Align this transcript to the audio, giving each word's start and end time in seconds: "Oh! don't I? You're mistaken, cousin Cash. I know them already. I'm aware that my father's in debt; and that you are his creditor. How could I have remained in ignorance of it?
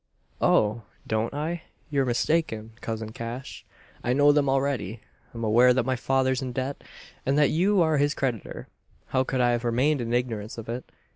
"Oh! 0.41 0.81
don't 1.05 1.31
I? 1.31 1.61
You're 1.91 2.07
mistaken, 2.07 2.71
cousin 2.81 3.11
Cash. 3.11 3.63
I 4.03 4.13
know 4.13 4.31
them 4.31 4.49
already. 4.49 4.99
I'm 5.31 5.43
aware 5.43 5.75
that 5.75 5.85
my 5.85 5.95
father's 5.95 6.41
in 6.41 6.53
debt; 6.53 6.83
and 7.23 7.37
that 7.37 7.51
you 7.51 7.83
are 7.83 7.97
his 7.97 8.15
creditor. 8.15 8.67
How 9.09 9.23
could 9.23 9.41
I 9.41 9.51
have 9.51 9.63
remained 9.63 10.01
in 10.01 10.11
ignorance 10.11 10.57
of 10.57 10.67
it? 10.69 10.91